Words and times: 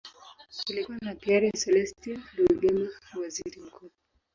Kulikuwa 0.65 0.97
na 1.05 1.13
Pierre 1.21 1.51
Celestin 1.61 2.19
Rwigema, 2.37 2.87
waziri 3.21 3.61
mkuu. 3.61 3.91